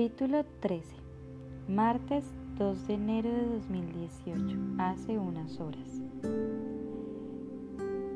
[0.00, 0.96] Capítulo 13.
[1.68, 2.24] Martes
[2.56, 4.56] 2 de enero de 2018.
[4.78, 6.00] Hace unas horas.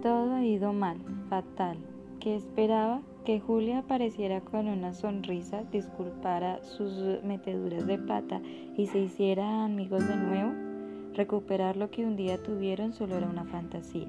[0.01, 0.97] Todo ha ido mal,
[1.29, 1.77] fatal.
[2.21, 8.41] Que esperaba que Julia apareciera con una sonrisa, disculpara sus meteduras de pata
[8.79, 10.55] y se hiciera amigos de nuevo.
[11.13, 14.09] Recuperar lo que un día tuvieron solo era una fantasía.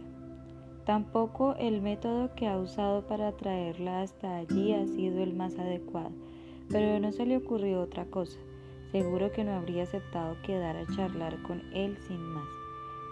[0.86, 6.14] Tampoco el método que ha usado para traerla hasta allí ha sido el más adecuado
[6.70, 8.38] pero no se le ocurrió otra cosa.
[8.92, 12.48] Seguro que no habría aceptado quedar a charlar con él sin más.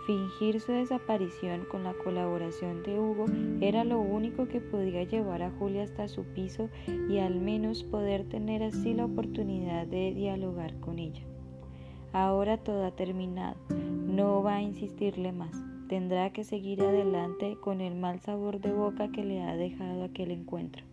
[0.06, 3.26] Fingir su desaparición con la colaboración de Hugo
[3.62, 6.70] era lo único que podía llevar a Julia hasta su piso
[7.10, 11.24] y al menos poder tener así la oportunidad de dialogar con ella.
[12.12, 13.56] Ahora todo ha terminado.
[13.70, 15.56] No va a insistirle más.
[15.88, 20.32] Tendrá que seguir adelante con el mal sabor de boca que le ha dejado aquel
[20.32, 20.84] encuentro.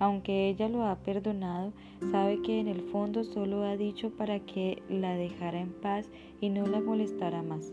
[0.00, 1.72] Aunque ella lo ha perdonado,
[2.10, 6.08] sabe que en el fondo solo ha dicho para que la dejara en paz
[6.40, 7.70] y no la molestara más.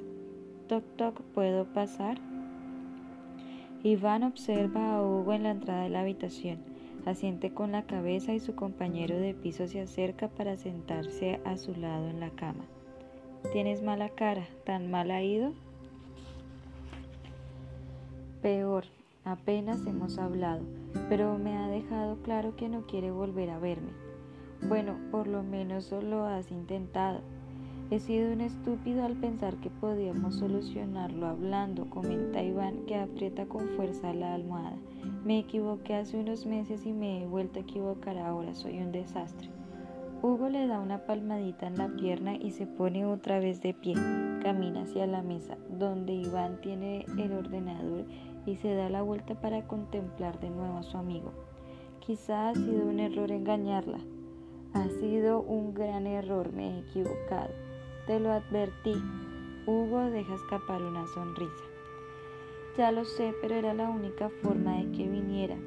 [0.68, 2.20] Toc toc, ¿puedo pasar?
[3.82, 6.60] Iván observa a Hugo en la entrada de la habitación.
[7.06, 11.74] Asiente con la cabeza y su compañero de piso se acerca para sentarse a su
[11.76, 12.66] lado en la cama.
[13.54, 14.46] ¿Tienes mala cara?
[14.66, 15.54] ¿Tan mal ha ido?
[18.42, 18.84] Peor,
[19.28, 20.62] Apenas hemos hablado,
[21.10, 23.92] pero me ha dejado claro que no quiere volver a verme.
[24.68, 27.22] Bueno, por lo menos lo has intentado.
[27.90, 33.70] He sido un estúpido al pensar que podíamos solucionarlo hablando, comenta Iván que aprieta con
[33.70, 34.76] fuerza la almohada.
[35.24, 39.50] Me equivoqué hace unos meses y me he vuelto a equivocar ahora, soy un desastre.
[40.22, 43.94] Hugo le da una palmadita en la pierna y se pone otra vez de pie.
[44.42, 48.06] Camina hacia la mesa, donde Iván tiene el ordenador
[48.48, 51.32] y se da la vuelta para contemplar de nuevo a su amigo.
[52.00, 54.00] Quizá ha sido un error engañarla.
[54.74, 57.50] Ha sido un gran error, me he equivocado.
[58.06, 58.96] Te lo advertí.
[59.66, 61.64] Hugo deja escapar una sonrisa.
[62.78, 65.58] Ya lo sé, pero era la única forma de que viniera.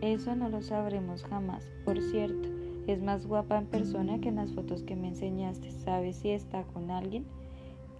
[0.00, 1.68] Eso no lo sabremos jamás.
[1.84, 2.48] Por cierto,
[2.86, 5.72] es más guapa en persona que en las fotos que me enseñaste.
[5.72, 7.26] ¿Sabes si está con alguien?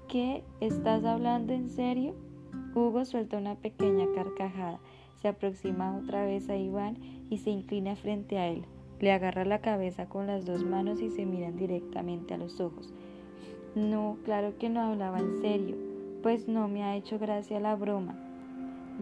[0.08, 0.44] ¿Qué?
[0.60, 2.14] ¿Estás hablando en serio?
[2.74, 4.78] Hugo suelta una pequeña carcajada,
[5.20, 6.96] se aproxima otra vez a Iván
[7.28, 8.64] y se inclina frente a él.
[9.00, 12.92] Le agarra la cabeza con las dos manos y se miran directamente a los ojos.
[13.74, 15.76] No, claro que no hablaba en serio,
[16.22, 18.14] pues no me ha hecho gracia la broma.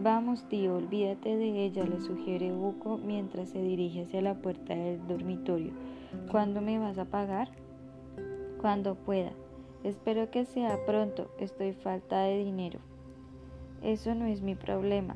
[0.01, 5.05] Vamos, tío, olvídate de ella, le sugiere Hugo mientras se dirige hacia la puerta del
[5.07, 5.71] dormitorio.
[6.31, 7.49] ¿Cuándo me vas a pagar?
[8.61, 9.31] Cuando pueda.
[9.83, 12.79] Espero que sea pronto, estoy falta de dinero.
[13.81, 15.15] Eso no es mi problema.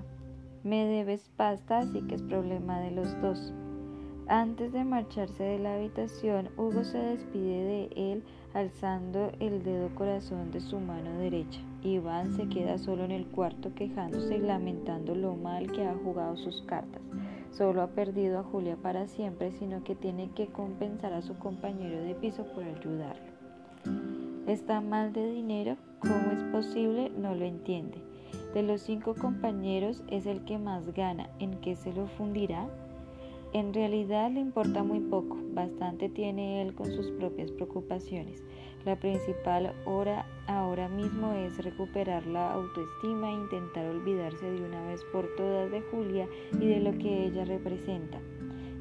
[0.64, 3.54] Me debes pasta, así que es problema de los dos.
[4.28, 10.52] Antes de marcharse de la habitación, Hugo se despide de él alzando el dedo corazón
[10.52, 11.60] de su mano derecha.
[11.82, 16.38] Iván se queda solo en el cuarto quejándose y lamentando lo mal que ha jugado
[16.38, 17.02] sus cartas.
[17.52, 22.02] Solo ha perdido a Julia para siempre, sino que tiene que compensar a su compañero
[22.02, 23.34] de piso por ayudarlo.
[24.48, 25.76] ¿Está mal de dinero?
[26.00, 27.12] ¿Cómo es posible?
[27.18, 28.13] No lo entiende.
[28.54, 31.30] De los cinco compañeros es el que más gana.
[31.40, 32.70] ¿En qué se lo fundirá?
[33.52, 38.44] En realidad le importa muy poco, bastante tiene él con sus propias preocupaciones.
[38.86, 45.04] La principal hora ahora mismo es recuperar la autoestima e intentar olvidarse de una vez
[45.12, 46.28] por todas de Julia
[46.60, 48.20] y de lo que ella representa.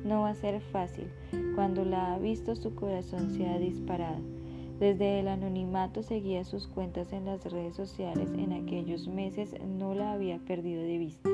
[0.04, 1.06] No va a ser fácil.
[1.54, 4.41] Cuando la ha visto su corazón se ha disparado.
[4.78, 8.30] Desde el anonimato seguía sus cuentas en las redes sociales.
[8.36, 11.30] En aquellos meses no la había perdido de vista,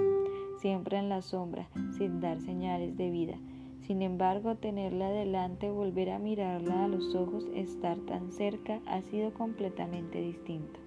[0.60, 3.38] siempre en la sombra, sin dar señales de vida.
[3.80, 9.32] Sin embargo, tenerla delante, volver a mirarla a los ojos, estar tan cerca, ha sido
[9.32, 10.78] completamente distinto.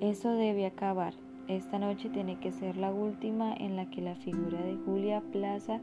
[0.00, 1.12] Eso debe acabar.
[1.48, 5.80] Esta noche tiene que ser la última en la que la figura de Julia Plaza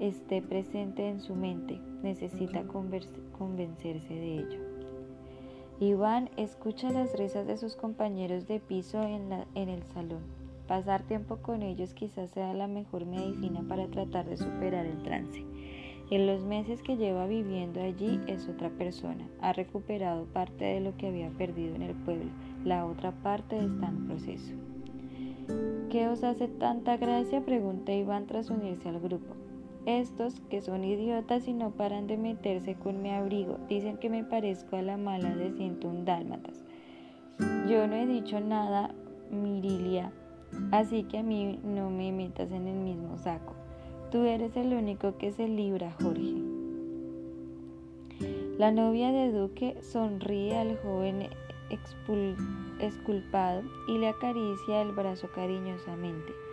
[0.00, 1.80] esté presente en su mente.
[2.02, 4.60] Necesita convencerse de ello.
[5.78, 10.22] Iván escucha las risas de sus compañeros de piso en, en el salón.
[10.66, 15.44] Pasar tiempo con ellos quizás sea la mejor medicina para tratar de superar el trance.
[16.10, 19.28] En los meses que lleva viviendo allí es otra persona.
[19.40, 22.30] Ha recuperado parte de lo que había perdido en el pueblo.
[22.64, 24.54] La otra parte está en proceso.
[25.90, 27.44] ¿Qué os hace tanta gracia?
[27.44, 29.34] pregunta Iván tras unirse al grupo.
[29.86, 34.24] Estos, que son idiotas y no paran de meterse con mi abrigo, dicen que me
[34.24, 36.64] parezco a la mala de 101 dálmatas.
[37.68, 38.92] Yo no he dicho nada,
[39.30, 40.10] Mirilia,
[40.72, 43.54] así que a mí no me metas en el mismo saco.
[44.10, 46.34] Tú eres el único que se libra, Jorge.
[48.58, 51.28] La novia de Duque sonríe al joven
[52.80, 56.45] exculpado y le acaricia el brazo cariñosamente.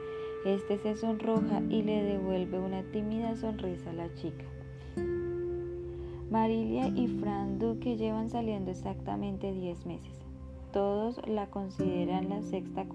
[0.45, 4.43] Este se sonroja y le devuelve una tímida sonrisa a la chica.
[6.29, 10.19] Marilia y Fran Duque llevan saliendo exactamente 10 meses.
[10.73, 12.85] Todos la consideran la sexta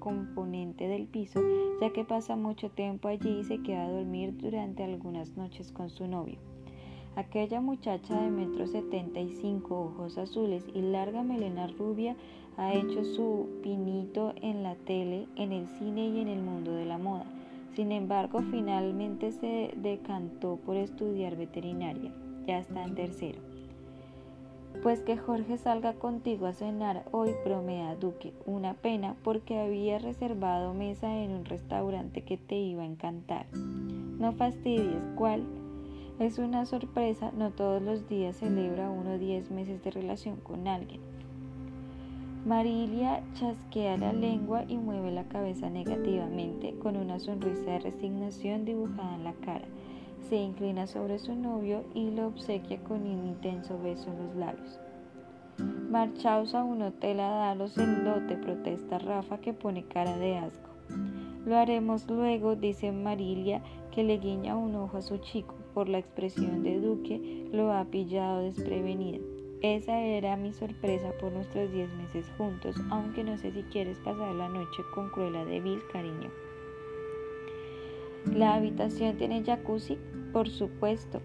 [0.00, 1.40] componente del piso,
[1.80, 5.90] ya que pasa mucho tiempo allí y se queda a dormir durante algunas noches con
[5.90, 6.38] su novio.
[7.16, 12.16] Aquella muchacha de metro setenta y cinco, ojos azules y larga melena rubia
[12.56, 16.86] ha hecho su pinito en la tele, en el cine y en el mundo de
[16.86, 17.26] la moda.
[17.74, 22.12] Sin embargo, finalmente se decantó por estudiar veterinaria.
[22.46, 23.38] Ya está en tercero.
[24.82, 28.32] Pues que Jorge salga contigo a cenar hoy, bromea Duque.
[28.46, 33.46] Una pena porque había reservado mesa en un restaurante que te iba a encantar.
[33.54, 35.42] No fastidies, ¿cuál?
[36.20, 41.00] Es una sorpresa, no todos los días celebra uno diez meses de relación con alguien.
[42.44, 49.14] Marilia chasquea la lengua y mueve la cabeza negativamente, con una sonrisa de resignación dibujada
[49.14, 49.64] en la cara.
[50.28, 54.78] Se inclina sobre su novio y lo obsequia con un intenso beso en los labios.
[55.88, 60.68] Marchaos a un hotel a daros el lote, protesta Rafa que pone cara de asco.
[61.46, 65.54] Lo haremos luego, dice Marilia, que le guiña un ojo a su chico.
[65.74, 69.24] Por la expresión de Duque, lo ha pillado desprevenido.
[69.62, 74.34] Esa era mi sorpresa por nuestros diez meses juntos, aunque no sé si quieres pasar
[74.34, 76.30] la noche con Cruella de Vil, cariño.
[78.34, 79.98] ¿La habitación tiene jacuzzi?
[80.32, 81.20] Por supuesto.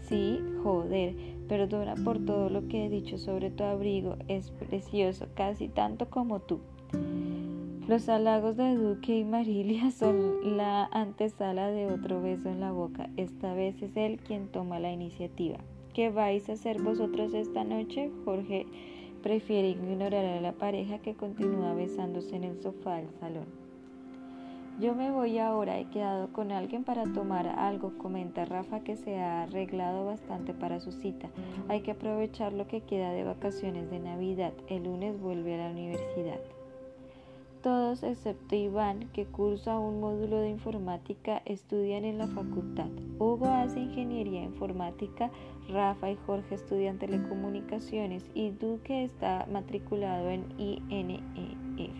[0.00, 1.14] Sí, joder,
[1.48, 6.40] perdona por todo lo que he dicho sobre tu abrigo, es precioso, casi tanto como
[6.40, 6.60] tú.
[7.86, 13.10] Los halagos de Duque y Marilia son la antesala de otro beso en la boca.
[13.18, 15.58] Esta vez es él quien toma la iniciativa.
[15.92, 18.10] ¿Qué vais a hacer vosotros esta noche?
[18.24, 18.66] Jorge
[19.22, 23.44] prefiere ignorar a la pareja que continúa besándose en el sofá del salón.
[24.80, 29.18] Yo me voy ahora, he quedado con alguien para tomar algo, comenta Rafa que se
[29.18, 31.28] ha arreglado bastante para su cita.
[31.68, 34.54] Hay que aprovechar lo que queda de vacaciones de Navidad.
[34.68, 36.40] El lunes vuelve a la universidad.
[37.64, 42.90] Todos, excepto Iván, que cursa un módulo de informática, estudian en la facultad.
[43.18, 45.30] Hugo hace ingeniería informática,
[45.70, 51.96] Rafa y Jorge estudian telecomunicaciones y Duque está matriculado en INEF.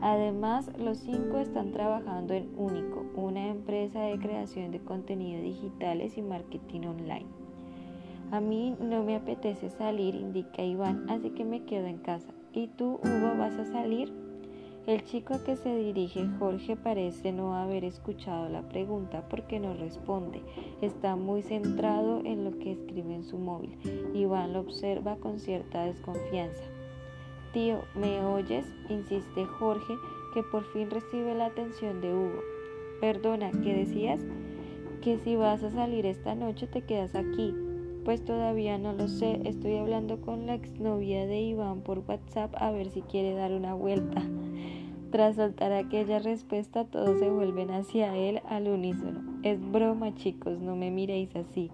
[0.00, 6.22] Además, los cinco están trabajando en Único, una empresa de creación de contenido digitales y
[6.22, 7.26] marketing online.
[8.30, 12.32] A mí no me apetece salir, indica Iván, así que me quedo en casa.
[12.56, 14.12] ¿Y tú, Hugo, vas a salir?
[14.86, 19.74] El chico a que se dirige Jorge parece no haber escuchado la pregunta porque no
[19.74, 20.40] responde.
[20.80, 23.76] Está muy centrado en lo que escribe en su móvil.
[24.14, 26.62] Iván lo observa con cierta desconfianza.
[27.52, 28.66] Tío, ¿me oyes?
[28.88, 29.94] insiste Jorge,
[30.32, 32.40] que por fin recibe la atención de Hugo.
[33.00, 34.20] Perdona, ¿qué decías?
[35.02, 37.52] Que si vas a salir esta noche te quedas aquí.
[38.04, 42.70] Pues todavía no lo sé, estoy hablando con la exnovia de Iván por WhatsApp a
[42.70, 44.22] ver si quiere dar una vuelta.
[45.10, 49.22] Tras soltar aquella respuesta, todos se vuelven hacia él al unísono.
[49.42, 51.70] Es broma, chicos, no me miréis así.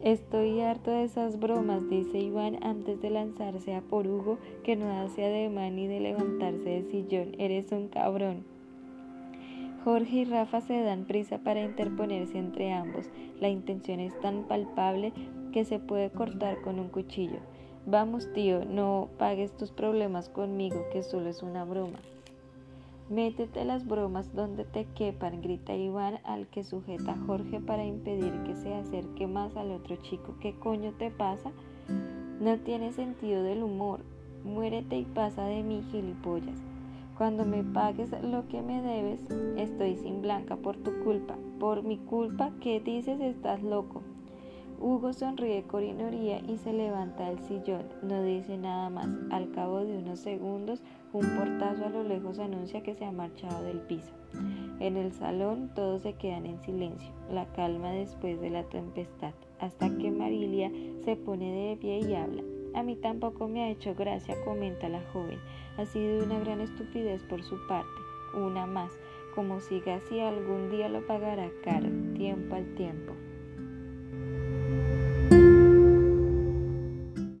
[0.00, 4.90] Estoy harto de esas bromas, dice Iván antes de lanzarse a por Hugo, que no
[4.90, 7.34] hace ademán ni de levantarse del sillón.
[7.38, 8.42] Eres un cabrón.
[9.84, 13.10] Jorge y Rafa se dan prisa para interponerse entre ambos.
[13.40, 15.12] La intención es tan palpable
[15.50, 17.38] que se puede cortar con un cuchillo.
[17.86, 21.98] Vamos, tío, no pagues tus problemas conmigo, que solo es una broma.
[23.08, 28.42] Métete las bromas donde te quepan, grita Iván al que sujeta a Jorge para impedir
[28.42, 30.34] que se acerque más al otro chico.
[30.40, 31.50] ¿Qué coño te pasa?
[32.40, 34.00] No tiene sentido del humor.
[34.44, 36.62] Muérete y pasa de mí, gilipollas.
[37.16, 39.26] Cuando me pagues lo que me debes,
[39.56, 41.36] estoy sin blanca por tu culpa.
[41.58, 43.18] Por mi culpa, ¿qué dices?
[43.20, 44.02] Estás loco.
[44.80, 47.82] Hugo sonríe con ironía y se levanta del sillón.
[48.02, 49.08] No dice nada más.
[49.30, 50.82] Al cabo de unos segundos,
[51.12, 54.12] un portazo a lo lejos anuncia que se ha marchado del piso.
[54.78, 59.88] En el salón todos se quedan en silencio, la calma después de la tempestad, hasta
[59.96, 60.70] que Marilia
[61.04, 62.44] se pone de pie y habla.
[62.74, 65.40] A mí tampoco me ha hecho gracia, comenta la joven.
[65.76, 67.88] Ha sido una gran estupidez por su parte,
[68.36, 68.92] una más,
[69.34, 73.14] como siga así algún día lo pagará caro, tiempo al tiempo.